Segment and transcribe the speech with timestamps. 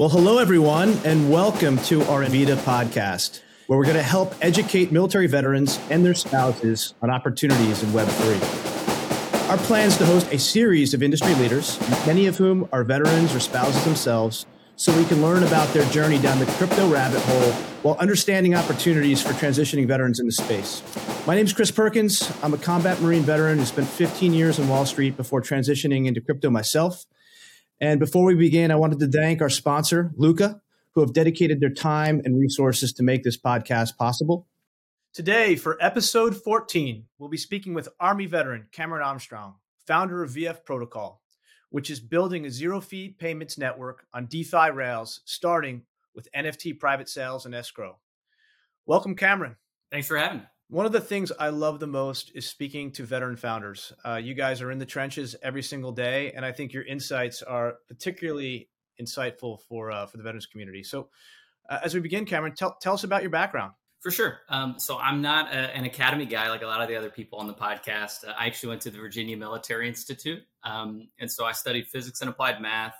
[0.00, 4.90] Well, hello, everyone, and welcome to our Invita podcast, where we're going to help educate
[4.90, 9.50] military veterans and their spouses on opportunities in Web3.
[9.50, 13.34] Our plan is to host a series of industry leaders, many of whom are veterans
[13.34, 17.52] or spouses themselves, so we can learn about their journey down the crypto rabbit hole
[17.82, 20.82] while understanding opportunities for transitioning veterans into space.
[21.26, 22.32] My name is Chris Perkins.
[22.42, 26.22] I'm a combat Marine veteran who spent 15 years in Wall Street before transitioning into
[26.22, 27.04] crypto myself.
[27.80, 30.60] And before we begin, I wanted to thank our sponsor, Luca,
[30.94, 34.46] who have dedicated their time and resources to make this podcast possible.
[35.14, 39.54] Today, for episode 14, we'll be speaking with Army veteran Cameron Armstrong,
[39.86, 41.22] founder of VF Protocol,
[41.70, 45.82] which is building a zero fee payments network on DeFi rails, starting
[46.14, 47.98] with NFT private sales and escrow.
[48.84, 49.56] Welcome, Cameron.
[49.90, 50.44] Thanks for having me.
[50.70, 53.92] One of the things I love the most is speaking to veteran founders.
[54.06, 57.42] Uh, you guys are in the trenches every single day, and I think your insights
[57.42, 58.68] are particularly
[59.02, 60.84] insightful for uh, for the veterans community.
[60.84, 61.08] So,
[61.68, 63.72] uh, as we begin, Cameron, tell tell us about your background.
[63.98, 64.38] For sure.
[64.48, 67.40] Um, so I'm not a, an academy guy like a lot of the other people
[67.40, 68.24] on the podcast.
[68.24, 72.20] Uh, I actually went to the Virginia Military Institute, um, and so I studied physics
[72.20, 72.94] and applied math.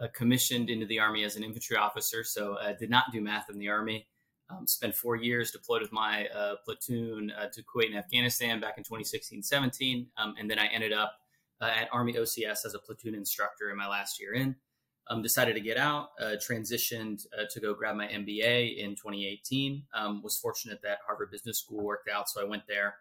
[0.00, 3.48] Uh, commissioned into the Army as an infantry officer, so uh, did not do math
[3.48, 4.08] in the Army.
[4.52, 8.78] Um, spent four years deployed with my uh, platoon uh, to Kuwait and Afghanistan back
[8.78, 10.06] in 2016 17.
[10.16, 11.14] Um, and then I ended up
[11.60, 14.56] uh, at Army OCS as a platoon instructor in my last year in.
[15.10, 19.82] Um, decided to get out, uh, transitioned uh, to go grab my MBA in 2018.
[19.94, 22.94] Um, was fortunate that Harvard Business School worked out, so I went there.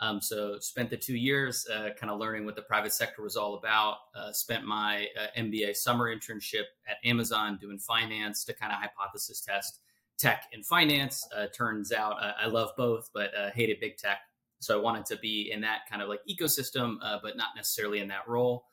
[0.00, 3.36] Um, so spent the two years uh, kind of learning what the private sector was
[3.36, 3.96] all about.
[4.32, 9.80] spent my MBA summer internship at Amazon doing finance to kind of hypothesis test
[10.18, 11.26] tech and finance.
[11.36, 14.18] Uh, turns out uh, I love both, but uh, hated big tech.
[14.60, 18.00] So I wanted to be in that kind of like ecosystem, uh, but not necessarily
[18.00, 18.64] in that role.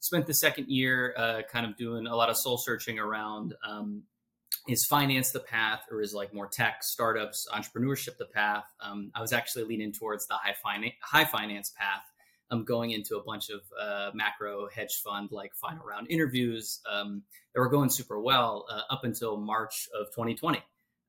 [0.00, 4.02] Spent the second year uh, kind of doing a lot of soul searching around um,
[4.68, 9.20] is finance the path or is like more tech startups entrepreneurship the path um, i
[9.20, 12.02] was actually leaning towards the high, finance high finance path
[12.50, 17.22] i'm going into a bunch of uh, macro hedge fund like final round interviews um,
[17.54, 20.62] that were going super well uh, up until march of 2020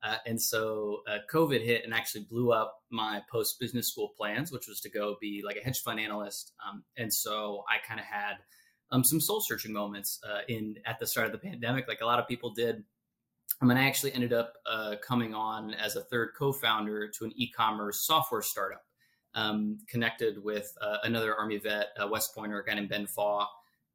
[0.03, 4.51] uh, and so uh, COVID hit and actually blew up my post business school plans,
[4.51, 6.53] which was to go be like a hedge fund analyst.
[6.67, 8.37] Um, and so I kind of had
[8.91, 12.05] um, some soul searching moments uh, in at the start of the pandemic, like a
[12.05, 12.83] lot of people did.
[13.61, 17.31] I mean, I actually ended up uh, coming on as a third co-founder to an
[17.35, 18.83] e-commerce software startup,
[19.35, 23.47] um, connected with uh, another Army vet, West Pointer, a guy named Ben Faw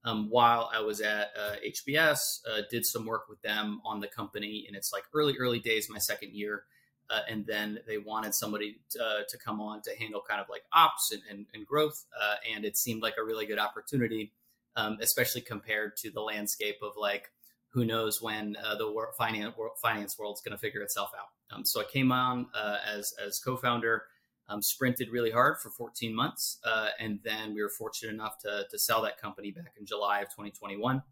[0.07, 4.07] um, while I was at uh, HBS, uh, did some work with them on the
[4.07, 6.63] company in its like early, early days, my second year.
[7.11, 10.49] Uh, and then they wanted somebody to, uh, to, come on to handle kind of
[10.49, 12.05] like ops and, and, and growth.
[12.21, 14.33] Uh, and it seemed like a really good opportunity,
[14.77, 17.31] um, especially compared to the landscape of like,
[17.69, 21.29] who knows when uh, the wor- finance, finance world's going to figure itself out.
[21.55, 22.47] Um, so I came on
[22.87, 24.05] as, as co-founder
[24.49, 26.59] um, sprinted really hard for 14 months.
[26.65, 30.21] Uh, and then we were fortunate enough to, to sell that company back in July
[30.21, 31.03] of 2021.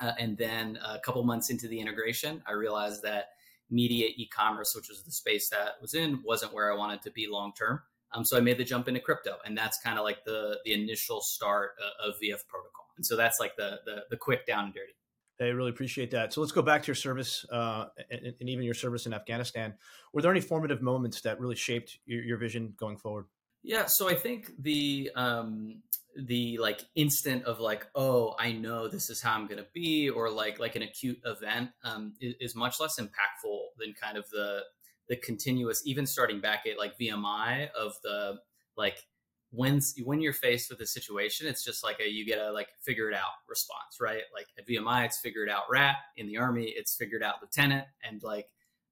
[0.00, 3.30] Uh, and then a couple months into the integration, I realized that
[3.70, 7.26] media e-commerce, which was the space that was in, wasn't where I wanted to be
[7.28, 7.80] long term.
[8.12, 10.72] Um, so I made the jump into crypto, and that's kind of like the the
[10.72, 12.86] initial start uh, of VF Protocol.
[12.96, 14.92] And so that's like the, the the quick down and dirty.
[15.40, 16.32] I really appreciate that.
[16.32, 19.74] So let's go back to your service uh, and, and, even your service in Afghanistan.
[20.12, 23.26] Were there any formative moments that really shaped your, your vision going forward?
[23.62, 25.82] Yeah, so I think the um,
[26.16, 30.08] the like instant of like, oh, I know this is how I'm going to be,
[30.08, 34.28] or like like an acute event um, is, is, much less impactful than kind of
[34.30, 34.62] the
[35.08, 38.38] the continuous, even starting back at like VMI of the
[38.76, 39.06] like
[39.50, 42.68] when when you're faced with a situation, it's just like a you get a like
[42.82, 44.22] figure it out response, right?
[44.34, 45.96] Like at VMI, it's figured out rat.
[46.16, 48.48] In the army, it's figured out lieutenant, and like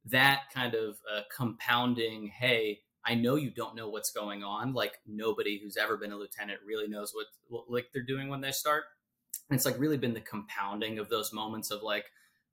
[0.07, 2.29] that kind of uh, compounding.
[2.29, 4.73] Hey, I know you don't know what's going on.
[4.73, 8.41] Like nobody who's ever been a lieutenant really knows what, what like they're doing when
[8.41, 8.85] they start.
[9.49, 12.07] And it's like really been the compounding of those moments of like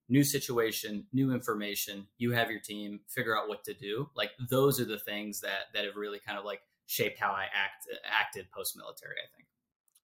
[0.09, 2.07] new situation, new information.
[2.17, 4.09] You have your team, figure out what to do.
[4.15, 7.43] Like those are the things that that have really kind of like shaped how I
[7.43, 9.15] act acted post military.
[9.15, 9.47] I think.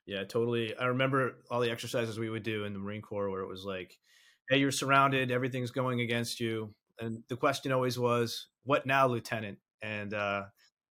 [0.06, 0.76] Yeah, totally.
[0.76, 3.64] I remember all the exercises we would do in the Marine Corps where it was
[3.66, 3.98] like,
[4.50, 5.32] "Hey, you're surrounded.
[5.32, 10.46] Everything's going against you." And the question always was, "What now, Lieutenant?" And uh,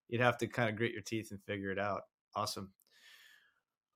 [0.08, 2.04] you'd have to kind of grit your teeth and figure it out.
[2.36, 2.72] Awesome.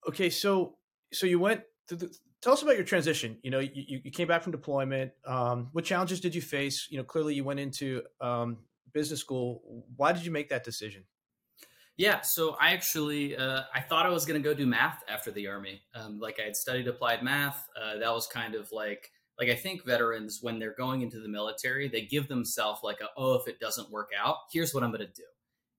[0.08, 0.78] Okay, so
[1.14, 1.62] so you went.
[1.88, 2.10] The,
[2.42, 3.38] tell us about your transition.
[3.44, 5.12] You know, you, you came back from deployment.
[5.26, 6.88] Um, what challenges did you face?
[6.90, 8.58] You know, clearly you went into um,
[8.94, 9.86] business school.
[9.96, 11.04] Why did you make that decision?
[11.98, 15.32] Yeah, so I actually uh, I thought I was going to go do math after
[15.32, 15.82] the army.
[15.94, 17.68] Um, like I had studied applied math.
[17.80, 21.28] Uh, that was kind of like like I think veterans when they're going into the
[21.28, 24.92] military, they give themselves like a oh if it doesn't work out, here's what I'm
[24.92, 25.24] going to do.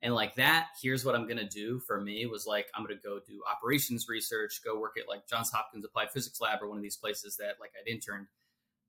[0.02, 2.96] And like that, here's what I'm going to do for me was like I'm going
[2.96, 6.68] to go do operations research, go work at like Johns Hopkins Applied Physics Lab or
[6.68, 8.26] one of these places that like I'd interned.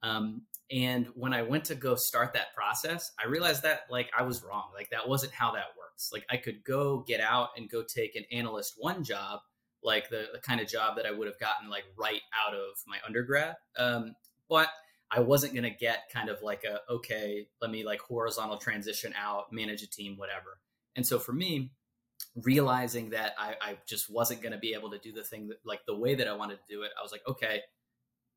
[0.03, 4.23] Um, and when I went to go start that process, I realized that like I
[4.23, 4.65] was wrong.
[4.73, 6.09] Like that wasn't how that works.
[6.11, 9.39] Like I could go get out and go take an analyst one job,
[9.83, 12.77] like the, the kind of job that I would have gotten like right out of
[12.88, 13.55] my undergrad.
[13.77, 14.15] Um,
[14.50, 14.69] but
[15.11, 19.13] I wasn't going to get kind of like a, okay, let me like horizontal transition
[19.17, 20.59] out, manage a team, whatever.
[20.95, 21.71] And so for me,
[22.35, 25.57] realizing that I, I just wasn't going to be able to do the thing that,
[25.63, 27.61] like the way that I wanted to do it, I was like, okay,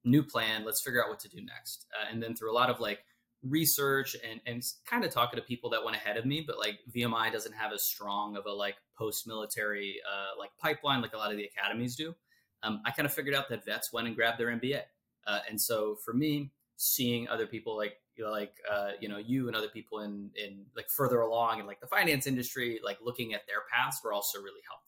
[0.06, 0.64] new plan.
[0.64, 1.87] Let's figure out what to do next.
[1.93, 3.00] Uh, and then through a lot of like
[3.43, 6.79] research and and kind of talking to people that went ahead of me, but like
[6.94, 11.19] VMI doesn't have as strong of a like post military uh, like pipeline like a
[11.19, 12.14] lot of the academies do.
[12.62, 14.81] Um, I kind of figured out that vets went and grabbed their MBA.
[15.26, 19.19] Uh, and so for me, seeing other people like you know, like uh, you know
[19.19, 22.99] you and other people in in like further along in like the finance industry, like
[23.03, 24.85] looking at their past, were also really helpful.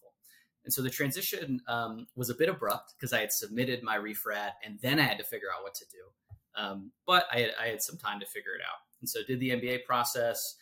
[0.68, 4.50] And so the transition um, was a bit abrupt because I had submitted my REFRAD
[4.62, 6.60] and then I had to figure out what to do.
[6.62, 8.76] Um, but I had, I had some time to figure it out.
[9.00, 10.56] And so did the MBA process,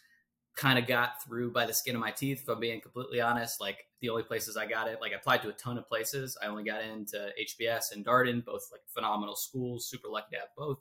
[0.55, 3.61] kind of got through by the skin of my teeth, if I'm being completely honest.
[3.61, 6.39] Like the only places I got it, like I applied to a ton of places.
[6.41, 10.51] I only got into HBS and Darden, both like phenomenal schools, super lucky to have
[10.57, 10.79] both.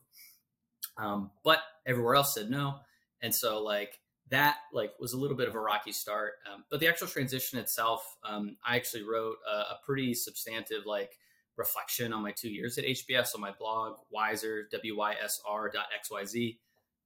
[1.00, 2.76] Um, but everywhere else said no.
[3.24, 4.00] And so like
[4.30, 6.34] that like was a little bit of a rocky start.
[6.52, 11.12] Um, but the actual transition itself, um, I actually wrote a, a, pretty substantive like
[11.58, 16.58] reflection on my two years at HBS on my blog, Wyser, W-Y-S-R.xyz.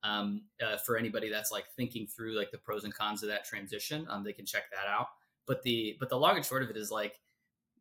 [0.01, 3.43] Um, uh, for anybody that's like thinking through like the pros and cons of that
[3.43, 5.07] transition, um, they can check that out.
[5.45, 7.19] But the but the long and short of it is like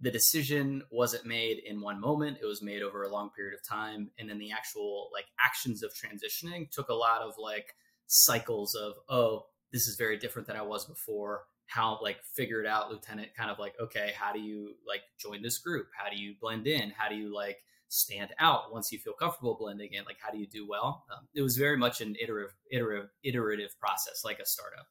[0.00, 3.66] the decision wasn't made in one moment it was made over a long period of
[3.66, 7.74] time and then the actual like actions of transitioning took a lot of like
[8.08, 11.42] cycles of oh this is very different than i was before.
[11.66, 15.42] How like figure it out lieutenant kind of like okay how do you like join
[15.42, 15.88] this group?
[15.96, 16.90] How do you blend in?
[16.96, 17.58] How do you like
[17.90, 20.04] stand out once you feel comfortable blending in?
[20.04, 21.04] Like how do you do well?
[21.12, 24.86] Um, it was very much an iterative iterative iterative process like a startup.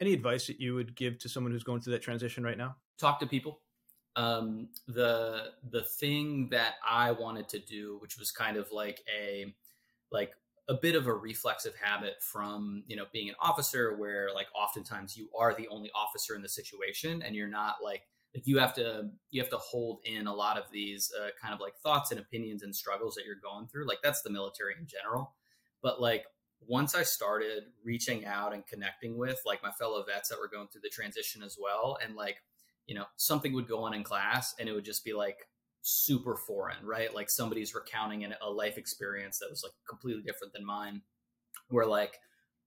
[0.00, 2.76] Any advice that you would give to someone who's going through that transition right now?
[2.98, 3.60] Talk to people.
[4.16, 9.54] Um, the the thing that I wanted to do, which was kind of like a
[10.10, 10.32] like
[10.68, 15.16] a bit of a reflexive habit from you know being an officer, where like oftentimes
[15.16, 18.02] you are the only officer in the situation, and you're not like
[18.34, 21.52] like you have to you have to hold in a lot of these uh, kind
[21.54, 23.86] of like thoughts and opinions and struggles that you're going through.
[23.86, 25.34] Like that's the military in general,
[25.82, 26.24] but like
[26.68, 30.68] once I started reaching out and connecting with like my fellow vets that were going
[30.68, 32.36] through the transition as well, and like
[32.86, 35.48] you know, something would go on in class and it would just be like
[35.82, 37.14] super foreign, right?
[37.14, 41.02] Like somebody's recounting a life experience that was like completely different than mine.
[41.68, 42.18] Where like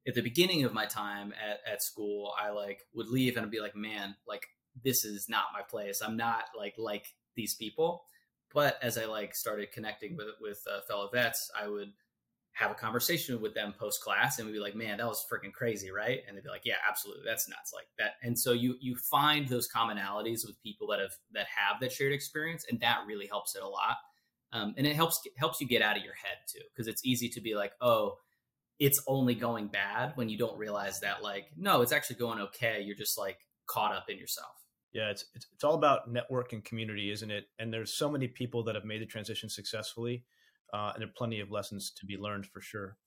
[0.07, 3.51] at the beginning of my time at, at school, I like would leave and I'd
[3.51, 4.45] be like, man, like
[4.83, 6.01] this is not my place.
[6.01, 8.03] I'm not like like these people.
[8.53, 11.93] But as I like started connecting with with uh, fellow vets, I would
[12.55, 15.51] have a conversation with them post class and we'd be like, man, that was freaking
[15.51, 16.21] crazy, right?
[16.25, 18.13] And they'd be like, yeah, absolutely, that's nuts, like that.
[18.23, 22.13] And so you you find those commonalities with people that have that have that shared
[22.13, 23.97] experience, and that really helps it a lot.
[24.53, 27.27] Um, and it helps helps you get out of your head too, because it's easy
[27.29, 28.19] to be like, oh,
[28.79, 32.81] it's only going bad when you don't realize that, like, no, it's actually going okay.
[32.81, 34.51] You're just like caught up in yourself.
[34.93, 37.49] Yeah, it's, it's it's all about network and community, isn't it?
[37.59, 40.23] And there's so many people that have made the transition successfully
[40.73, 42.97] uh, and there are plenty of lessons to be learned for sure.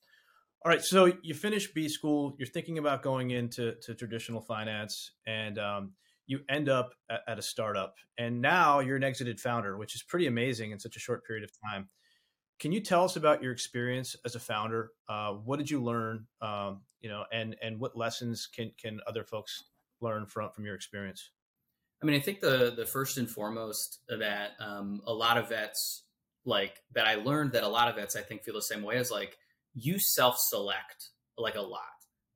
[0.64, 5.12] All right, so you finish B school, you're thinking about going into to traditional finance,
[5.24, 5.92] and um,
[6.26, 10.02] you end up at, at, a startup, and now you're an exited founder, which is
[10.02, 11.88] pretty amazing in such a short period of time.
[12.58, 14.90] Can you tell us about your experience as a founder?
[15.08, 16.26] Uh, what did you learn?
[16.42, 19.62] Um, you know, and and what lessons can can other folks
[20.00, 21.30] learn from from your experience?
[22.02, 26.04] I mean, I think the the first and foremost that um, a lot of vets
[26.44, 28.96] like that I learned that a lot of vets I think feel the same way
[28.96, 29.36] as like
[29.74, 31.82] you self-select like a lot.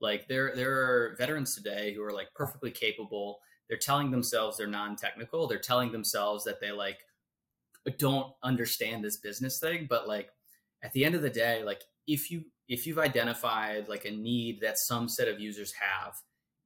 [0.00, 3.38] Like there there are veterans today who are like perfectly capable.
[3.68, 5.46] They're telling themselves they're non-technical.
[5.46, 6.98] They're telling themselves that they like
[7.98, 10.30] don't understand this business thing, but like
[10.82, 14.60] at the end of the day, like if you if you've identified like a need
[14.60, 16.14] that some set of users have,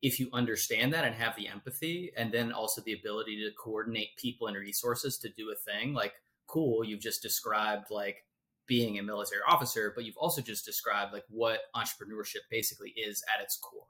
[0.02, 4.16] if you understand that and have the empathy and then also the ability to coordinate
[4.16, 6.14] people and resources to do a thing, like
[6.47, 8.25] cool, you've just described like
[8.67, 13.43] being a military officer, but you've also just described like what entrepreneurship basically is at
[13.43, 13.85] its core.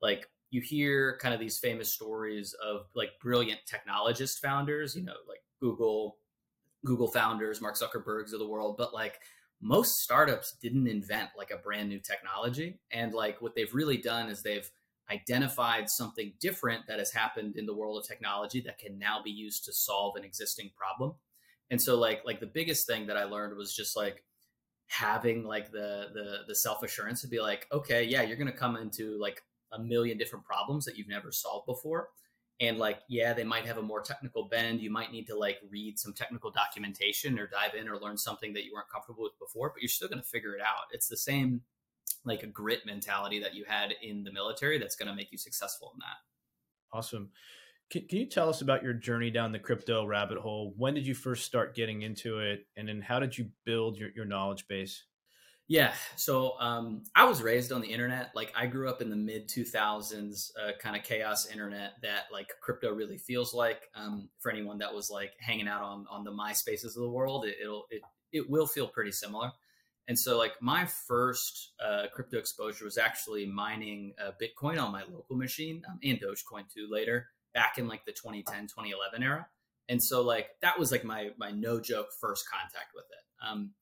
[0.00, 5.14] Like you hear kind of these famous stories of like brilliant technologist founders, you know,
[5.28, 6.16] like Google,
[6.84, 9.18] Google founders, Mark Zuckerberg's of the world, but like
[9.60, 12.80] most startups didn't invent like a brand new technology.
[12.90, 14.70] And like what they've really done is they've
[15.10, 19.30] identified something different that has happened in the world of technology that can now be
[19.30, 21.14] used to solve an existing problem.
[21.70, 24.24] And so like like the biggest thing that I learned was just like
[24.88, 29.18] having like the the the self-assurance to be like, okay, yeah, you're gonna come into
[29.20, 32.08] like a million different problems that you've never solved before.
[32.60, 34.80] And like yeah they might have a more technical bend.
[34.80, 38.52] You might need to like read some technical documentation or dive in or learn something
[38.54, 40.90] that you weren't comfortable with before but you're still to figure it out.
[40.92, 41.62] It's the same
[42.24, 45.92] like a grit mentality that you had in the military that's to make you successful
[45.94, 46.96] in that.
[46.98, 47.30] Awesome
[47.90, 51.06] can, can you tell us about your journey down the crypto rabbit hole when did
[51.06, 54.66] you first start getting into it and then how did you build your, your knowledge
[54.68, 55.04] base
[55.70, 55.92] yeah.
[56.16, 58.32] So um, I was raised on the internet.
[58.34, 62.48] Like I grew up in the mid 2000s uh, kind of chaos internet that like
[62.60, 63.82] crypto really feels like.
[63.94, 67.44] Um, for anyone that was like hanging out on on the MySpaces of the world,
[67.44, 69.52] it, it'll it it will feel pretty similar.
[70.08, 75.04] And so like my first uh, crypto exposure was actually mining uh, Bitcoin on my
[75.08, 79.46] local machine um, and Dogecoin too later back in like the 2010 2011 era.
[79.88, 83.46] And so like that was like my my no joke first contact with it.
[83.46, 83.72] Um,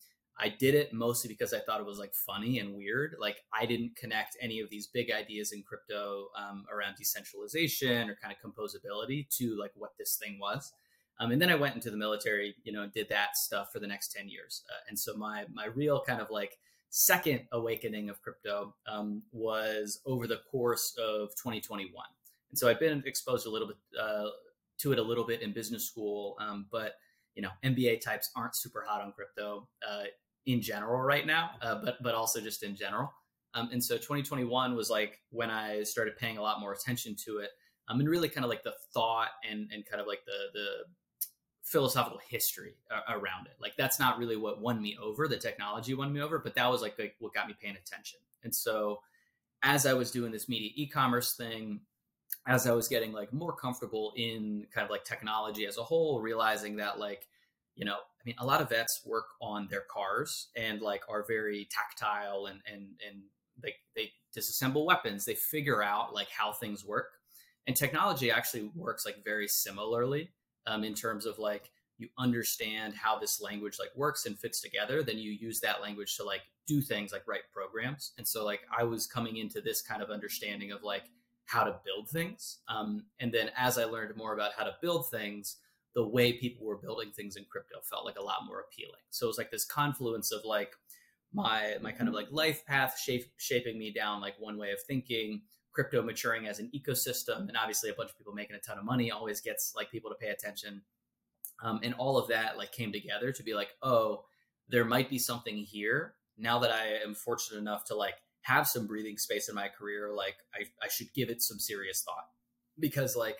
[0.40, 3.16] I did it mostly because I thought it was like funny and weird.
[3.18, 8.16] Like I didn't connect any of these big ideas in crypto um, around decentralization or
[8.22, 10.72] kind of composability to like what this thing was.
[11.20, 13.88] Um, and then I went into the military, you know, did that stuff for the
[13.88, 14.62] next 10 years.
[14.70, 16.58] Uh, and so my, my real kind of like
[16.90, 21.90] second awakening of crypto um, was over the course of 2021.
[22.50, 24.28] And so I've been exposed a little bit uh,
[24.78, 26.95] to it a little bit in business school, um, but
[27.35, 29.69] you know, MBA types aren't super hot on crypto.
[29.87, 30.05] Uh,
[30.49, 33.12] in general right now, uh, but but also just in general.
[33.55, 37.38] Um, and so 2021 was like when I started paying a lot more attention to
[37.38, 37.50] it,
[37.88, 40.67] um, and really kind of like the thought and and kind of like the the
[41.62, 43.57] philosophical history uh, around it.
[43.61, 45.28] Like that's not really what won me over.
[45.28, 48.21] The technology won me over, but that was like, like what got me paying attention.
[48.43, 49.00] And so
[49.62, 51.81] as I was doing this media e-commerce thing,
[52.47, 56.20] as I was getting like more comfortable in kind of like technology as a whole,
[56.20, 57.26] realizing that like
[57.75, 61.25] you know, I mean, a lot of vets work on their cars and like are
[61.26, 63.23] very tactile and and and
[63.62, 65.25] they they disassemble weapons.
[65.25, 67.11] They figure out like how things work,
[67.66, 70.30] and technology actually works like very similarly
[70.66, 75.02] um, in terms of like you understand how this language like works and fits together
[75.02, 78.61] then you use that language to like do things like write programs and so like
[78.76, 81.04] i was coming into this kind of understanding of like
[81.49, 85.11] how to build things um, and then as i learned more about how to build
[85.11, 85.57] things
[85.99, 89.00] the way people were building things in crypto felt like a lot more appealing.
[89.11, 90.73] So it was like this confluence of like
[91.33, 94.81] my my kind of like life path shape, shaping me down like one way of
[94.87, 98.78] thinking, crypto maturing as an ecosystem, and obviously a bunch of people making a ton
[98.78, 100.83] of money always gets like people to pay attention.
[101.64, 104.25] Um, and all of that like came together to be like, oh,
[104.69, 106.14] there might be something here.
[106.37, 108.14] Now that I am fortunate enough to like
[108.49, 112.02] have some breathing space in my career, like I, I should give it some serious
[112.02, 112.26] thought.
[112.78, 113.38] Because like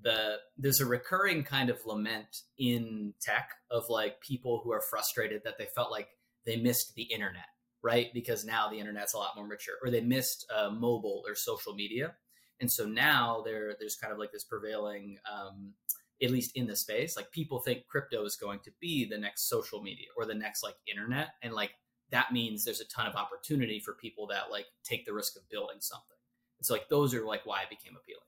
[0.00, 5.42] the there's a recurring kind of lament in tech of like people who are frustrated
[5.44, 6.08] that they felt like
[6.44, 7.46] they missed the internet
[7.86, 8.12] right?
[8.12, 11.72] Because now the internet's a lot more mature or they missed uh, mobile or social
[11.72, 12.14] media.
[12.60, 15.74] And so now there there's kind of like this prevailing um,
[16.22, 19.48] at least in the space like people think crypto is going to be the next
[19.48, 21.28] social media or the next like internet.
[21.42, 21.70] And like
[22.10, 25.48] that means there's a ton of opportunity for people that like take the risk of
[25.48, 26.16] building something
[26.58, 28.22] it's so, like those are like why it became appealing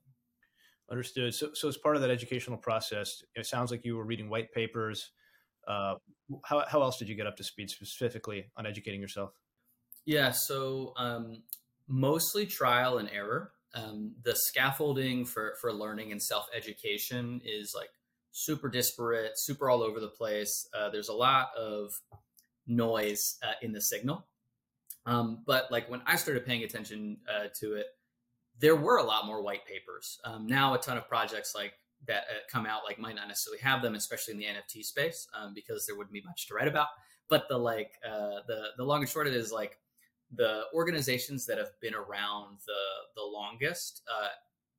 [0.91, 1.35] Understood.
[1.35, 4.53] So, so as part of that educational process, it sounds like you were reading white
[4.53, 5.11] papers.
[5.67, 5.97] Uh,
[6.45, 9.33] how, how else did you get up to speed specifically on educating yourself?
[10.07, 11.43] Yeah, so um,
[11.89, 13.53] mostly trial and error.
[13.75, 17.91] Um, the scaffolding for for learning and self education is like
[18.33, 20.67] super disparate, super all over the place.
[20.73, 21.93] Uh, there's a lot of
[22.69, 24.27] noise uh, in the signal.
[25.07, 27.87] Um, but like when I started paying attention uh, to it,
[28.61, 30.19] there were a lot more white papers.
[30.25, 31.73] Um, now, a ton of projects like
[32.07, 35.27] that uh, come out like might not necessarily have them, especially in the NFT space,
[35.39, 36.89] um, because there wouldn't be much to write about.
[37.29, 39.79] But the like uh, the the long and short of it is like
[40.35, 42.83] the organizations that have been around the
[43.17, 44.29] the longest uh,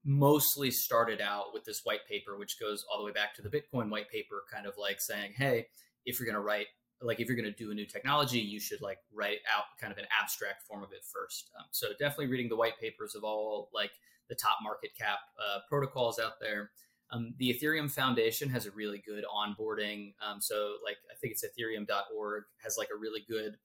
[0.06, 3.50] mostly started out with this white paper, which goes all the way back to the
[3.50, 5.68] Bitcoin white paper, kind of like saying, hey,
[6.06, 6.68] if you're going to write
[7.02, 9.92] like if you're going to do a new technology, you should like write out kind
[9.92, 11.50] of an abstract form of it first.
[11.58, 13.92] Um, so definitely reading the white papers of all like
[14.28, 16.72] the top market cap uh, protocols out there.
[17.12, 20.14] Um, the Ethereum Foundation has a really good onboarding.
[20.26, 23.56] Um, so like I think it's Ethereum.org has like a really good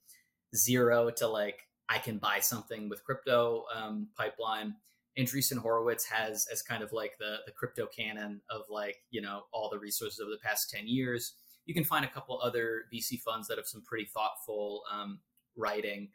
[0.56, 4.74] zero to like I can buy something with crypto um, pipeline.
[5.18, 9.42] Andreessen Horowitz has as kind of like the the crypto canon of like you know
[9.52, 11.34] all the resources over the past ten years
[11.66, 15.20] you can find a couple other VC funds that have some pretty thoughtful um,
[15.56, 16.08] writing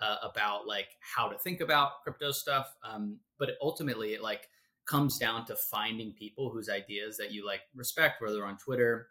[0.00, 2.74] uh, about like how to think about crypto stuff.
[2.84, 4.48] Um, but ultimately, it like
[4.86, 9.08] comes down to finding people whose ideas that you like respect, whether on Twitter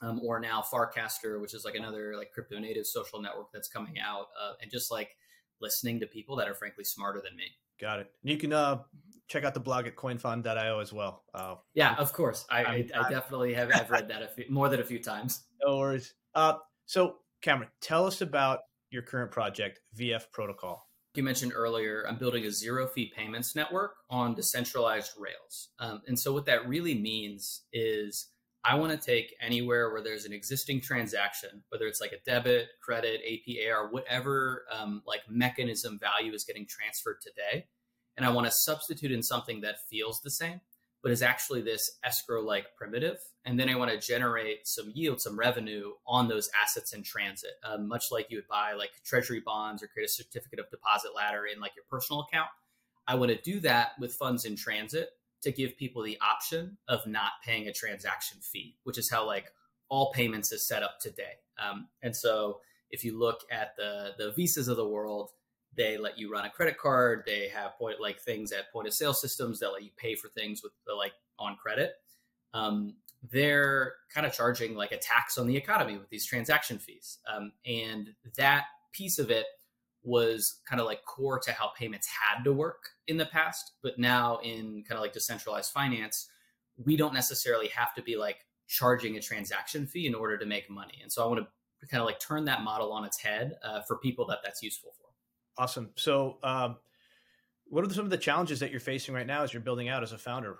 [0.00, 3.98] um, or now Farcaster, which is like another like crypto native social network that's coming
[3.98, 5.10] out, uh, and just like
[5.60, 7.44] listening to people that are frankly smarter than me.
[7.80, 8.10] Got it.
[8.22, 8.80] And You can uh,
[9.32, 11.24] check out the blog at coinfund.io as well.
[11.34, 12.44] Uh, yeah, of course.
[12.50, 15.44] I, I, I definitely have I've read that a few, more than a few times.
[15.64, 16.12] No worries.
[16.34, 16.54] Uh,
[16.86, 20.84] so, Cameron, tell us about your current project, VF Protocol.
[21.14, 25.68] You mentioned earlier, I'm building a zero fee payments network on decentralized Rails.
[25.78, 28.32] Um, and so, what that really means is
[28.64, 32.70] I want to take anywhere where there's an existing transaction, whether it's like a debit,
[32.82, 37.66] credit, APR, whatever um, like mechanism value is getting transferred today,
[38.22, 40.60] and I want to substitute in something that feels the same,
[41.02, 43.18] but is actually this escrow like primitive.
[43.44, 47.54] And then I want to generate some yield, some revenue on those assets in transit,
[47.64, 51.16] um, much like you would buy like treasury bonds or create a certificate of deposit
[51.16, 52.48] ladder in like your personal account.
[53.08, 55.08] I want to do that with funds in transit
[55.42, 59.46] to give people the option of not paying a transaction fee, which is how like
[59.88, 61.40] all payments is set up today.
[61.58, 65.30] Um, and so if you look at the the visas of the world,
[65.76, 67.22] they let you run a credit card.
[67.26, 70.28] They have point like things at point of sale systems that let you pay for
[70.28, 71.92] things with the, like on credit.
[72.54, 72.94] Um,
[73.30, 77.52] they're kind of charging like a tax on the economy with these transaction fees, um,
[77.64, 79.46] and that piece of it
[80.04, 83.72] was kind of like core to how payments had to work in the past.
[83.82, 86.28] But now in kind of like decentralized finance,
[86.76, 90.68] we don't necessarily have to be like charging a transaction fee in order to make
[90.68, 90.98] money.
[91.02, 91.46] And so I want
[91.80, 94.62] to kind of like turn that model on its head uh, for people that that's
[94.62, 95.11] useful for.
[95.58, 95.90] Awesome.
[95.96, 96.76] So, um,
[97.66, 100.02] what are some of the challenges that you're facing right now as you're building out
[100.02, 100.58] as a founder?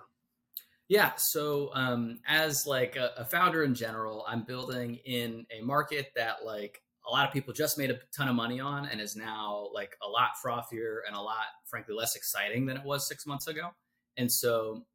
[0.87, 1.11] Yeah.
[1.17, 6.45] So, um, as like a, a founder in general, I'm building in a market that
[6.45, 9.69] like a lot of people just made a ton of money on and is now
[9.73, 13.47] like a lot frothier and a lot frankly less exciting than it was six months
[13.47, 13.69] ago
[14.17, 14.85] and so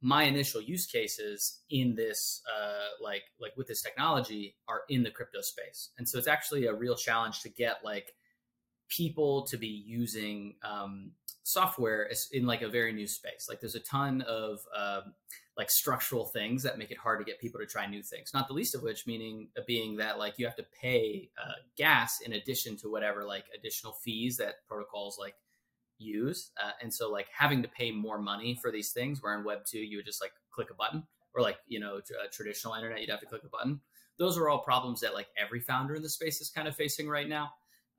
[0.00, 5.10] my initial use cases in this uh, like like with this technology are in the
[5.10, 8.14] crypto space and so it's actually a real challenge to get like
[8.88, 13.80] people to be using um, software in like a very new space like there's a
[13.80, 15.14] ton of um,
[15.58, 18.30] like structural things that make it hard to get people to try new things.
[18.32, 21.54] Not the least of which meaning uh, being that like you have to pay uh,
[21.76, 25.34] gas in addition to whatever like additional fees that protocols like
[25.98, 26.52] use.
[26.62, 29.64] Uh, and so like having to pay more money for these things, where in Web
[29.66, 31.02] two you would just like click a button,
[31.34, 32.00] or like you know
[32.32, 33.80] traditional internet you'd have to click a button.
[34.16, 37.08] Those are all problems that like every founder in the space is kind of facing
[37.08, 37.50] right now.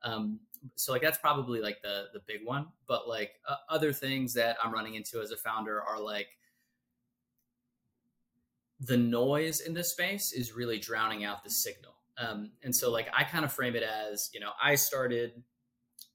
[0.03, 0.39] Um,
[0.75, 2.67] so like that's probably like the the big one.
[2.87, 6.27] But like uh, other things that I'm running into as a founder are like
[8.79, 11.93] the noise in this space is really drowning out the signal.
[12.17, 15.43] Um, and so like I kind of frame it as, you know, I started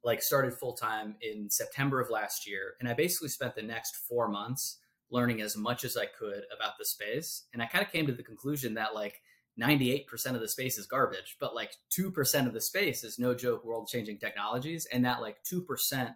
[0.02, 2.74] like started full time in September of last year.
[2.80, 4.78] And I basically spent the next four months
[5.10, 7.44] learning as much as I could about the space.
[7.52, 9.20] And I kind of came to the conclusion that like
[9.60, 13.64] 98% of the space is garbage, but like 2% of the space is no joke
[13.64, 14.86] world changing technologies.
[14.92, 16.14] And that like 2%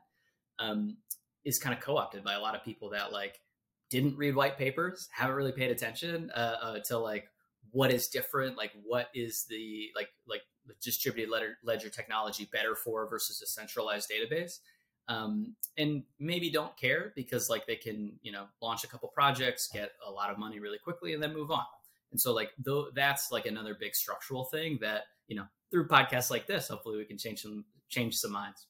[0.59, 0.97] um,
[1.45, 3.41] is kind of co opted by a lot of people that like
[3.91, 7.29] didn't read white papers, haven't really paid attention uh, uh, to like
[7.71, 10.43] what is different, like what is the like like
[10.83, 14.59] distributed ledger, ledger technology better for versus a centralized database,
[15.09, 19.69] um, and maybe don't care because like they can you know launch a couple projects,
[19.73, 21.65] get a lot of money really quickly, and then move on.
[22.11, 26.31] And so like though that's like another big structural thing that you know through podcasts
[26.31, 28.67] like this, hopefully we can change some change some minds.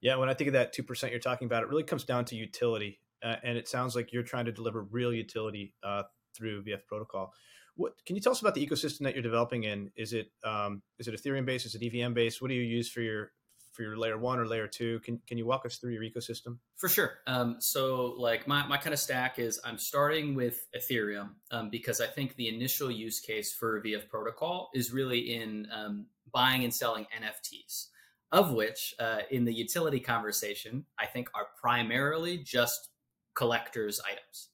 [0.00, 2.24] Yeah, when I think of that two percent you're talking about, it really comes down
[2.26, 6.02] to utility uh, and it sounds like you're trying to deliver real utility uh,
[6.36, 7.32] through VF Protocol.
[7.76, 9.90] What can you tell us about the ecosystem that you're developing in?
[9.96, 11.66] Is it um, is it Ethereum based?
[11.66, 12.40] Is it EVM based?
[12.40, 13.32] What do you use for your
[13.74, 15.00] for your layer one or layer two?
[15.00, 16.58] Can can you walk us through your ecosystem?
[16.76, 17.12] For sure.
[17.26, 22.00] Um, so like my, my kind of stack is I'm starting with Ethereum um, because
[22.00, 26.74] I think the initial use case for VF Protocol is really in um, buying and
[26.74, 27.88] selling NFTs,
[28.32, 32.88] of which uh, in the utility conversation I think are primarily just
[33.34, 34.48] collectors items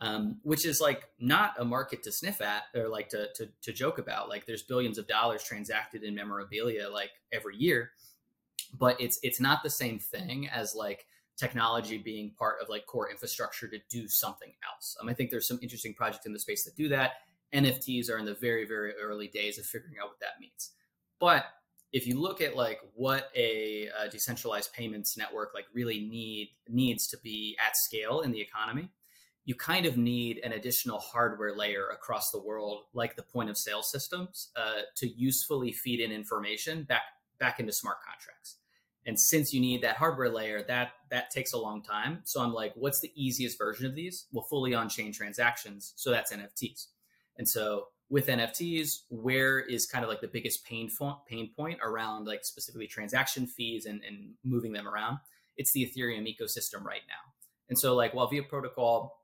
[0.00, 3.72] um, which is like not a market to sniff at or like to, to, to
[3.72, 7.90] joke about like there's billions of dollars transacted in memorabilia like every year
[8.78, 11.06] but it's it's not the same thing as like
[11.36, 14.96] technology being part of like core infrastructure to do something else.
[15.00, 17.12] Um, i think there's some interesting projects in the space that do that.
[17.52, 20.70] Nfts are in the very very early days of figuring out what that means.
[21.20, 21.46] But
[21.92, 27.06] if you look at like what a, a, decentralized payments network like really need needs
[27.08, 28.90] to be at scale in the economy
[29.44, 33.58] you kind of need an additional hardware layer across the world, like the point of
[33.58, 37.02] sale systems, uh, to usefully feed in information back
[37.38, 38.56] back into smart contracts.
[39.06, 42.20] And since you need that hardware layer, that that takes a long time.
[42.24, 44.26] So I'm like, what's the easiest version of these?
[44.32, 45.92] Well, fully on chain transactions.
[45.96, 46.86] So that's NFTs.
[47.36, 51.80] And so with NFTs, where is kind of like the biggest pain point, pain point
[51.82, 55.18] around like specifically transaction fees and, and moving them around?
[55.56, 57.32] It's the Ethereum ecosystem right now.
[57.68, 59.20] And so like while VF Protocol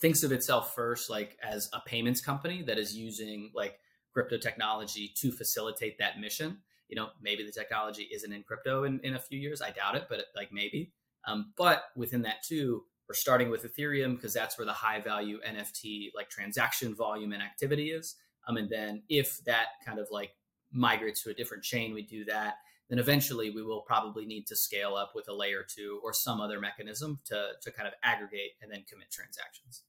[0.00, 3.78] thinks of itself first like as a payments company that is using like
[4.12, 6.58] crypto technology to facilitate that mission,
[6.88, 9.62] you know, maybe the technology isn't in crypto in, in a few years.
[9.62, 10.92] I doubt it, but like maybe.
[11.26, 15.38] Um, but within that too, we're starting with Ethereum because that's where the high value
[15.46, 18.16] NFT like transaction volume and activity is.
[18.48, 20.30] Um, and then if that kind of like
[20.72, 22.54] migrates to a different chain, we do that.
[22.90, 26.40] Then eventually we will probably need to scale up with a layer two or some
[26.40, 29.82] other mechanism to to kind of aggregate and then commit transactions.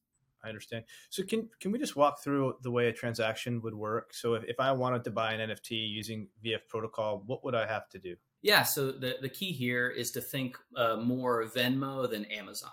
[0.45, 0.83] I understand.
[1.09, 4.13] So can can we just walk through the way a transaction would work?
[4.13, 7.65] So if, if I wanted to buy an NFT using VF protocol, what would I
[7.67, 8.15] have to do?
[8.41, 12.69] Yeah, so the, the key here is to think uh, more Venmo than Amazon.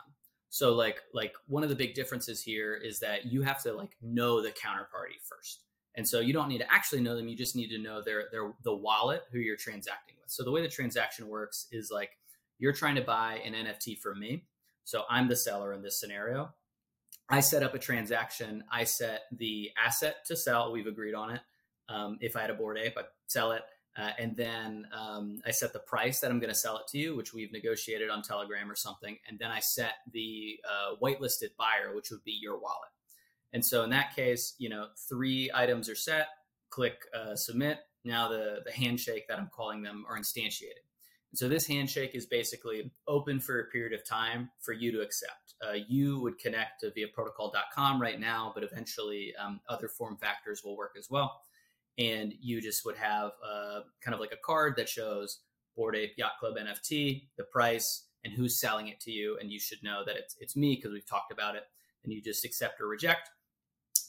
[0.50, 3.96] So like like one of the big differences here is that you have to like
[4.02, 5.62] know the counterparty first.
[5.94, 8.24] And so you don't need to actually know them, you just need to know their
[8.30, 10.30] their the wallet who you're transacting with.
[10.30, 12.10] So the way the transaction works is like
[12.58, 14.44] you're trying to buy an NFT from me.
[14.84, 16.52] So I'm the seller in this scenario.
[17.32, 18.62] I set up a transaction.
[18.70, 20.70] I set the asset to sell.
[20.70, 21.40] We've agreed on it.
[21.88, 23.62] Um, if I had a Bored Ape, I sell it.
[23.96, 26.98] Uh, and then um, I set the price that I'm going to sell it to
[26.98, 29.16] you, which we've negotiated on Telegram or something.
[29.26, 32.90] And then I set the uh, whitelisted buyer, which would be your wallet.
[33.54, 36.28] And so in that case, you know, three items are set.
[36.68, 37.78] Click uh, submit.
[38.04, 40.84] Now the the handshake that I'm calling them are instantiated.
[41.34, 45.54] So this handshake is basically open for a period of time for you to accept.
[45.66, 50.62] Uh, you would connect to VF protocol.com right now, but eventually um, other form factors
[50.64, 51.40] will work as well
[51.98, 55.40] and you just would have uh, kind of like a card that shows
[55.76, 59.58] Bored Ape Yacht Club NFT, the price, and who's selling it to you, and you
[59.58, 61.64] should know that it's it's me because we've talked about it,
[62.04, 63.30] and you just accept or reject,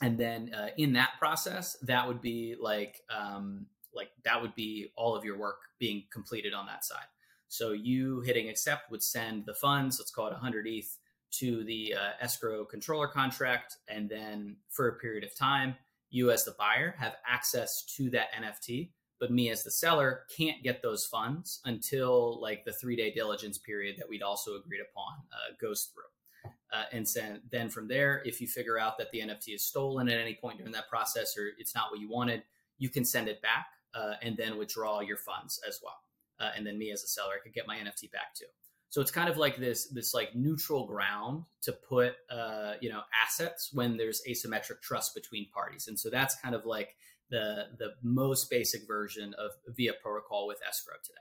[0.02, 4.92] and then uh, in that process, that would be like um, like that would be
[4.96, 7.06] all of your work being completed on that side.
[7.54, 10.98] So you hitting accept would send the funds, let's call it 100 ETH,
[11.34, 15.76] to the uh, escrow controller contract, and then for a period of time
[16.10, 18.90] you as the buyer have access to that NFT,
[19.20, 23.60] but me as the seller can't get those funds until like the three day diligence
[23.60, 26.52] period that we'd also agreed upon uh, goes through.
[26.74, 27.06] Uh, and
[27.52, 30.58] then from there, if you figure out that the NFT is stolen at any point
[30.58, 32.42] during that process or it's not what you wanted,
[32.80, 36.03] you can send it back uh, and then withdraw your funds as well.
[36.44, 38.46] Uh, and then me as a seller, I could get my NFT back too.
[38.90, 43.02] So it's kind of like this this like neutral ground to put uh, you know
[43.24, 46.96] assets when there's asymmetric trust between parties, and so that's kind of like
[47.32, 51.16] the the most basic version of VF protocol with escrow today.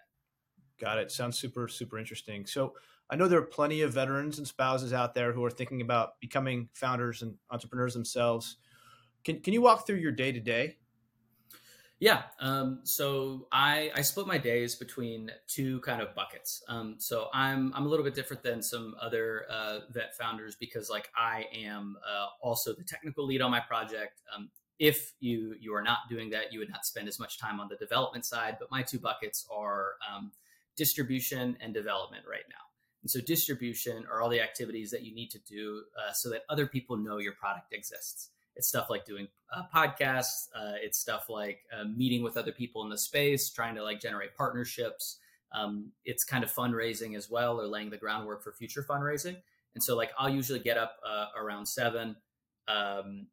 [0.78, 1.10] Got it.
[1.10, 2.44] Sounds super super interesting.
[2.44, 2.74] So
[3.08, 6.20] I know there are plenty of veterans and spouses out there who are thinking about
[6.20, 8.56] becoming founders and entrepreneurs themselves.
[9.24, 10.76] Can can you walk through your day to day
[12.02, 12.22] yeah.
[12.40, 16.60] Um, so I, I split my days between two kind of buckets.
[16.66, 20.90] Um, so I'm I'm a little bit different than some other uh, vet founders because
[20.90, 24.20] like I am uh, also the technical lead on my project.
[24.34, 27.60] Um, if you you are not doing that, you would not spend as much time
[27.60, 28.56] on the development side.
[28.58, 30.32] But my two buckets are um,
[30.76, 32.64] distribution and development right now.
[33.02, 36.42] And so distribution are all the activities that you need to do uh, so that
[36.48, 38.31] other people know your product exists.
[38.56, 40.48] It's stuff like doing uh, podcasts.
[40.54, 44.00] Uh, it's stuff like uh, meeting with other people in the space, trying to like
[44.00, 45.18] generate partnerships.
[45.54, 49.36] Um, it's kind of fundraising as well, or laying the groundwork for future fundraising.
[49.74, 52.16] And so, like, I'll usually get up uh, around seven,
[52.68, 53.26] um,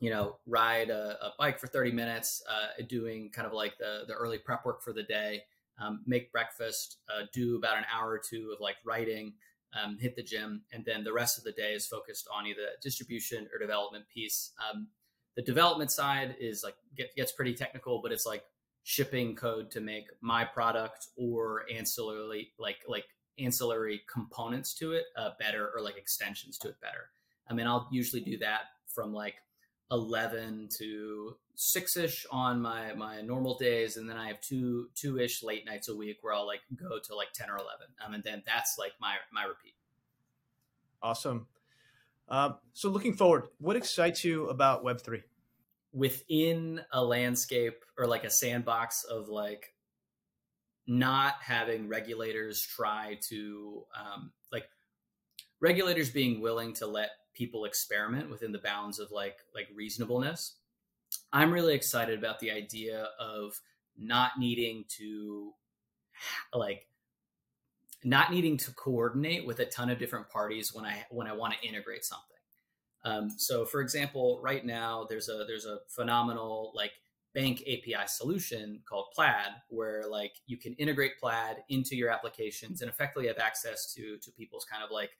[0.00, 4.04] you know, ride a, a, bike for 30 minutes, uh, doing kind of like the,
[4.06, 5.42] the early prep work for the day,
[5.80, 9.34] um, make breakfast, uh, do about an hour or two of like writing,
[9.82, 12.62] um, hit the gym, and then the rest of the day is focused on either
[12.82, 14.52] distribution or development piece.
[14.70, 14.88] Um,
[15.36, 18.44] the development side is like get, gets pretty technical, but it's like
[18.84, 23.04] shipping code to make my product or ancillary like like
[23.38, 27.10] ancillary components to it uh, better or like extensions to it better.
[27.48, 29.34] I mean, I'll usually do that from like
[29.90, 35.64] 11 to 6ish on my my normal days and then i have two two-ish late
[35.64, 37.68] nights a week where i'll like go to like 10 or 11
[38.04, 39.74] um, and then that's like my my repeat.
[41.02, 41.46] Awesome.
[42.28, 45.22] Um, so looking forward what excites you about web3
[45.92, 49.74] within a landscape or like a sandbox of like
[50.86, 54.68] not having regulators try to um, like
[55.60, 60.54] regulators being willing to let people experiment within the bounds of like like reasonableness.
[61.32, 63.60] I'm really excited about the idea of
[63.96, 65.52] not needing to
[66.52, 66.86] like
[68.04, 71.54] not needing to coordinate with a ton of different parties when I when I want
[71.54, 72.36] to integrate something.
[73.04, 76.92] Um, so, for example, right now there's a there's a phenomenal like
[77.34, 82.90] bank API solution called Plaid, where like you can integrate Plaid into your applications and
[82.90, 85.10] effectively have access to to people's kind of like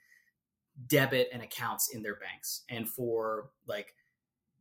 [0.86, 2.62] debit and accounts in their banks.
[2.68, 3.94] And for like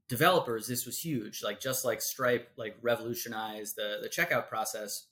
[0.07, 1.43] developers, this was huge.
[1.43, 5.07] Like just like Stripe like revolutionized the the checkout process.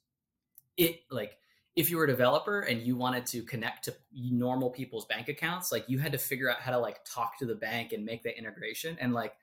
[0.77, 1.37] It like
[1.75, 5.71] if you were a developer and you wanted to connect to normal people's bank accounts,
[5.71, 8.23] like you had to figure out how to like talk to the bank and make
[8.23, 8.95] the integration.
[8.99, 9.33] And like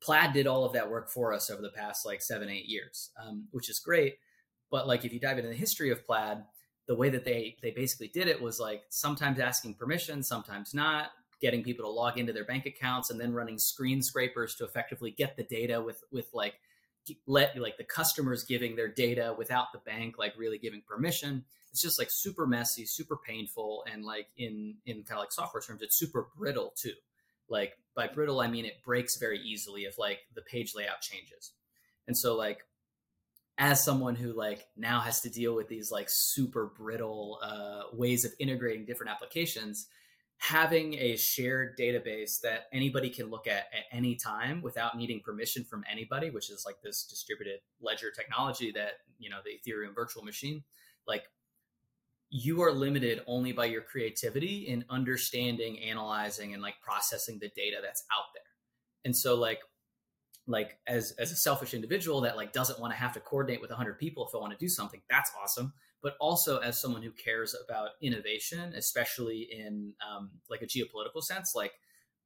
[0.00, 3.10] Plaid did all of that work for us over the past like seven, eight years,
[3.22, 4.16] um, which is great.
[4.70, 6.44] But like if you dive into the history of Plaid,
[6.86, 11.10] the way that they they basically did it was like sometimes asking permission, sometimes not,
[11.40, 15.10] getting people to log into their bank accounts, and then running screen scrapers to effectively
[15.10, 16.54] get the data with with like
[17.26, 21.44] let like the customers giving their data without the bank like really giving permission.
[21.70, 25.62] It's just like super messy super painful and like in in kind of like software
[25.62, 26.94] terms it's super brittle too.
[27.48, 31.52] Like by brittle i mean it breaks very easily if like the page layout changes.
[32.06, 32.64] And so like
[33.56, 38.24] as someone who like now has to deal with these like super brittle uh, ways
[38.24, 39.86] of integrating different applications
[40.38, 45.62] having a shared database that anybody can look at at any time without needing permission
[45.64, 50.24] from anybody which is like this distributed ledger technology that you know the ethereum virtual
[50.24, 50.64] machine
[51.06, 51.24] like
[52.36, 57.76] you are limited only by your creativity in understanding analyzing and like processing the data
[57.80, 58.42] that's out there.
[59.04, 59.60] And so like
[60.46, 63.70] like as as a selfish individual that like doesn't want to have to coordinate with
[63.70, 65.72] 100 people if i want to do something that's awesome
[66.04, 71.54] but also as someone who cares about innovation, especially in um, like a geopolitical sense,
[71.56, 71.72] like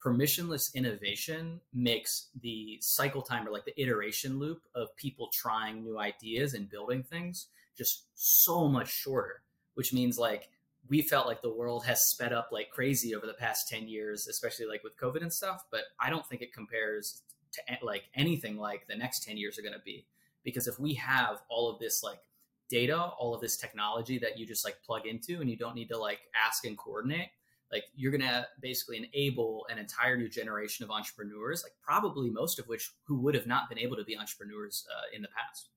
[0.05, 5.97] permissionless innovation makes the cycle time or like the iteration loop of people trying new
[5.97, 9.43] ideas and building things just so much shorter,
[9.75, 10.49] which means like
[10.89, 14.27] we felt like the world has sped up like crazy over the past 10 years,
[14.27, 15.63] especially like with COVID and stuff.
[15.71, 19.63] But I don't think it compares to like anything like the next 10 years are
[19.63, 20.07] going to be.
[20.45, 22.21] Because if we have all of this like
[22.69, 25.89] data, all of this technology that you just like plug into and you don't need
[25.89, 27.29] to like ask and coordinate,
[27.71, 32.59] like you're going to basically enable an entire new generation of entrepreneurs, like probably most
[32.59, 35.71] of which who would have not been able to be entrepreneurs uh, in the past.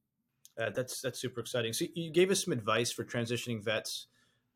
[0.59, 1.73] Uh, that's that's super exciting.
[1.73, 4.07] So you gave us some advice for transitioning vets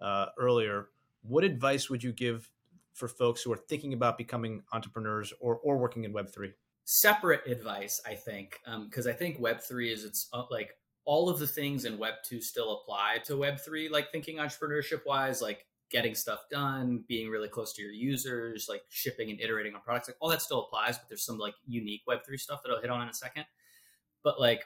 [0.02, 0.90] uh, earlier.
[1.24, 2.50] What advice would you give
[2.94, 6.54] for folks who are thinking about becoming entrepreneurs or or working in Web three?
[6.86, 10.72] Separate advice, I think, because um, I think Web three is it's uh, like
[11.06, 15.06] all of the things in Web 2 still apply to Web 3, like thinking entrepreneurship
[15.06, 19.76] wise, like getting stuff done, being really close to your users, like shipping and iterating
[19.76, 22.72] on products, like all that still applies, but there's some like unique Web3 stuff that
[22.72, 23.46] I'll hit on in a second.
[24.24, 24.64] But like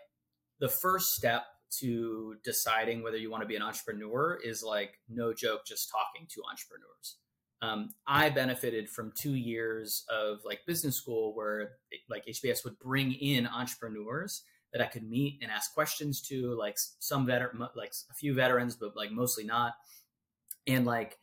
[0.60, 1.44] the first step
[1.80, 6.26] to deciding whether you want to be an entrepreneur is like no joke, just talking
[6.30, 7.18] to entrepreneurs.
[7.62, 11.72] Um, I benefited from two years of like business school where
[12.10, 16.78] like HBS would bring in entrepreneurs that I could meet and ask questions to, like
[16.78, 19.74] some veteran, like a few veterans, but like mostly not.
[20.68, 21.18] And like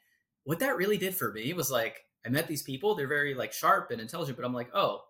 [0.45, 2.95] what that really did for me was like I met these people.
[2.95, 5.03] They're very like sharp and intelligent, but I'm like, oh,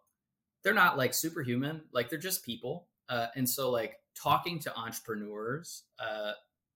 [0.62, 1.82] they're not like superhuman.
[1.92, 2.88] Like they're just people.
[3.08, 6.32] Uh, and so like talking to entrepreneurs uh,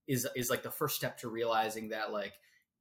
[0.06, 2.34] is is like the first step to realizing that like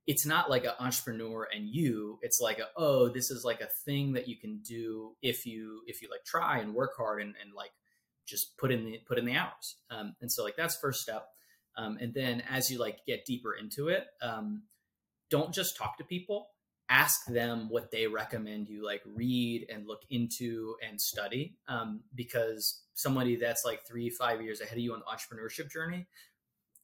[0.10, 3.67] it's not like an entrepreneur and you it's like a oh this is like a
[3.86, 7.36] thing that you can do if you if you like try and work hard and,
[7.41, 7.72] and like
[8.30, 9.78] just put in the put in the hours.
[9.89, 11.28] Um, and so like that's first step.
[11.76, 14.63] Um, and then as you like get deeper into it, um,
[15.30, 16.48] don't just talk to people.
[16.89, 21.56] Ask them what they recommend you like read and look into and study.
[21.67, 26.08] Um, because somebody that's like three, five years ahead of you on the entrepreneurship journey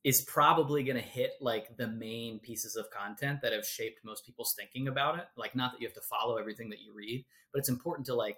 [0.05, 4.23] is probably going to hit like the main pieces of content that have shaped most
[4.23, 5.25] people's thinking about it.
[5.35, 8.13] Like, not that you have to follow everything that you read, but it's important to
[8.13, 8.37] like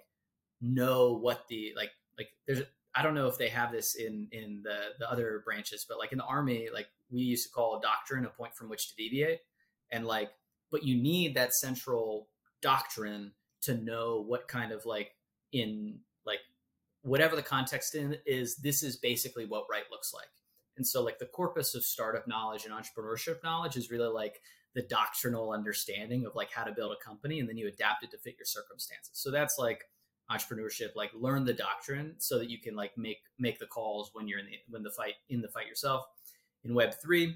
[0.60, 2.62] know what the like like there's
[2.94, 6.10] I don't know if they have this in in the the other branches, but like
[6.10, 8.96] in the army, like we used to call a doctrine a point from which to
[8.96, 9.40] deviate,
[9.92, 10.30] and like,
[10.70, 12.28] but you need that central
[12.62, 15.12] doctrine to know what kind of like
[15.52, 16.40] in like
[17.02, 18.56] whatever the context in is.
[18.56, 20.30] This is basically what right looks like,
[20.78, 24.40] and so like the corpus of startup knowledge and entrepreneurship knowledge is really like
[24.74, 28.10] the doctrinal understanding of like how to build a company, and then you adapt it
[28.12, 29.12] to fit your circumstances.
[29.14, 29.84] So that's like
[30.30, 34.28] entrepreneurship like learn the doctrine so that you can like make make the calls when
[34.28, 36.04] you're in the when the fight in the fight yourself
[36.64, 37.34] in web 3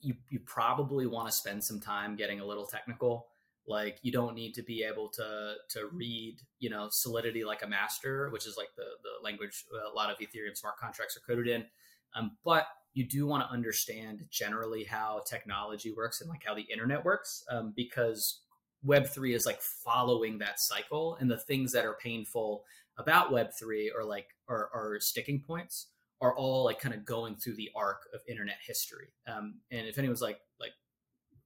[0.00, 3.26] you you probably want to spend some time getting a little technical
[3.66, 7.66] Like you don't need to be able to to read, you know, Solidity like a
[7.68, 11.20] master, which is like the the language uh, a lot of Ethereum smart contracts are
[11.20, 11.66] coded in.
[12.14, 16.66] Um, but you do want to understand generally how technology works and like how the
[16.72, 18.40] internet works, um, because
[18.82, 22.64] Web three is like following that cycle, and the things that are painful
[22.96, 25.88] about Web three or like are, are sticking points
[26.20, 29.12] are all like kind of going through the arc of internet history.
[29.26, 30.72] Um, and if anyone's like like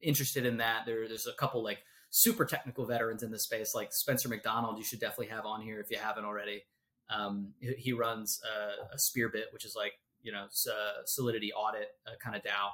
[0.01, 3.93] interested in that, there there's a couple like super technical veterans in the space, like
[3.93, 4.79] Spencer McDonald.
[4.79, 6.63] You should definitely have on here if you haven't already.
[7.11, 12.13] Um, he runs a, a Spearbit, which is like you know uh, Solidity audit uh,
[12.23, 12.71] kind of DAO.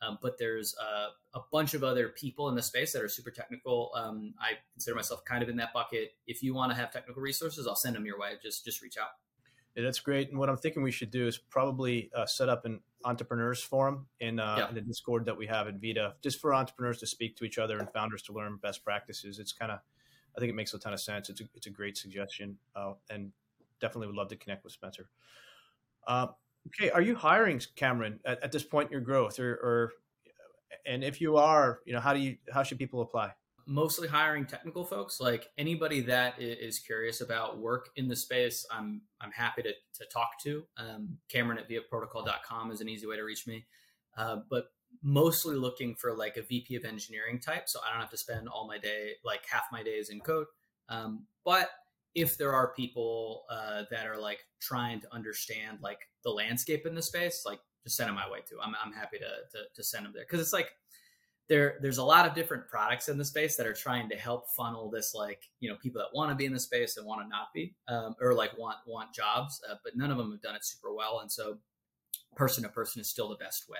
[0.00, 3.32] Um, but there's uh, a bunch of other people in the space that are super
[3.32, 3.90] technical.
[3.96, 6.12] Um, I consider myself kind of in that bucket.
[6.28, 8.34] If you want to have technical resources, I'll send them your way.
[8.40, 9.08] Just just reach out.
[9.74, 10.30] Yeah, that's great.
[10.30, 14.06] And what I'm thinking we should do is probably uh, set up an entrepreneurs forum
[14.18, 14.68] in, uh, yeah.
[14.68, 17.58] in the Discord that we have at VIDA, just for entrepreneurs to speak to each
[17.58, 19.38] other and founders to learn best practices.
[19.38, 19.78] It's kind of,
[20.36, 21.30] I think it makes a ton of sense.
[21.30, 23.30] It's a, it's a great suggestion, uh, and
[23.80, 25.08] definitely would love to connect with Spencer.
[26.68, 29.92] Okay, are you hiring Cameron at, at this point in your growth, or, or
[30.86, 33.32] and if you are, you know, how do you how should people apply?
[33.68, 35.20] mostly hiring technical folks.
[35.20, 40.04] Like anybody that is curious about work in the space i'm i'm happy to, to
[40.10, 40.64] talk to.
[40.78, 43.66] Um, cameron at vfprotocol.com is an easy way to reach me.
[44.16, 44.70] Uh, but
[45.02, 47.68] mostly looking for like a vp of engineering type.
[47.68, 50.46] So i don't have to spend all my day like half my days in code.
[50.88, 51.68] Um, but
[52.14, 56.94] if there are people uh, that are like trying to understand like the landscape in
[56.94, 58.58] the space like just send them my way too.
[58.62, 60.24] I'm, I'm happy to, to, to send them there.
[60.24, 60.72] Because it's like
[61.48, 64.50] there there's a lot of different products in the space that are trying to help
[64.50, 67.22] funnel this like you know people that want to be in the space and want
[67.22, 70.42] to not be um, or like want want jobs uh, but none of them have
[70.42, 71.56] done it super well and so
[72.36, 73.78] person to person is still the best way.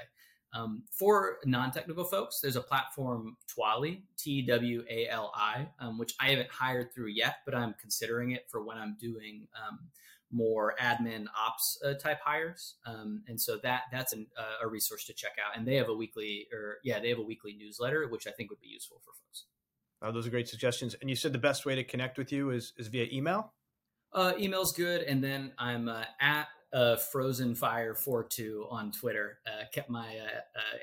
[0.55, 7.09] Um, for non-technical folks there's a platform twali t-w-a-l-i um, which i haven't hired through
[7.09, 9.79] yet but i'm considering it for when i'm doing um,
[10.31, 12.77] more admin ops uh, type hires.
[12.87, 15.57] Um, and so that that's an, uh, a resource to check out.
[15.57, 18.51] And they have a weekly or yeah they have a weekly newsletter which i think
[18.51, 19.45] would be useful for folks.
[20.01, 20.95] Uh, those are great suggestions.
[21.01, 23.53] And you said the best way to connect with you is, is via email?
[24.13, 25.03] Uh, email's good.
[25.03, 29.39] And then i'm uh, at uh, frozen fire 42 on twitter.
[29.73, 30.15] Kept my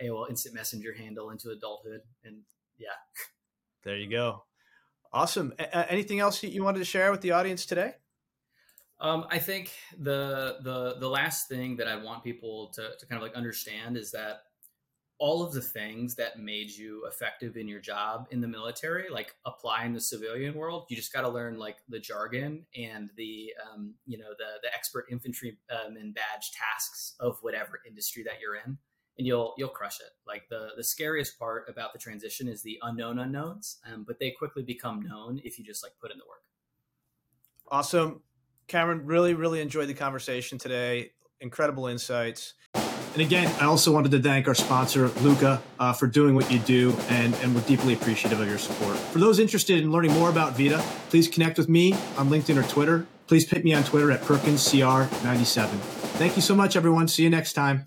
[0.04, 2.02] aol instant messenger handle into adulthood.
[2.24, 2.42] And
[2.78, 2.88] yeah.
[3.84, 4.46] There you go.
[5.14, 5.54] Awesome.
[5.60, 7.94] Anything else you wanted to share with the audience today
[9.00, 13.22] um, I think the the the last thing that I want people to, to kind
[13.22, 14.44] of like understand is that
[15.18, 19.34] all of the things that made you effective in your job in the military, like
[19.46, 23.54] apply in the civilian world, you just got to learn like the jargon and the
[23.70, 28.40] um, you know the the expert infantryman um, and badge tasks of whatever industry that
[28.42, 28.78] you're in,
[29.18, 30.12] and you'll you'll crush it.
[30.26, 34.32] Like the the scariest part about the transition is the unknown unknowns, um, but they
[34.32, 36.44] quickly become known if you just like put in the work.
[37.70, 38.22] Awesome.
[38.68, 41.12] Cameron, really, really enjoyed the conversation today.
[41.40, 42.54] Incredible insights.
[42.74, 46.60] And again, I also wanted to thank our sponsor, Luca, uh, for doing what you
[46.60, 48.98] do, and, and we're deeply appreciative of your support.
[48.98, 52.68] For those interested in learning more about VIDA, please connect with me on LinkedIn or
[52.68, 53.08] Twitter.
[53.28, 55.70] Please pick me on Twitter at PerkinsCR97.
[56.18, 57.08] Thank you so much, everyone.
[57.08, 57.86] See you next time.